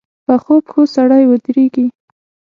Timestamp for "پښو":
0.65-0.81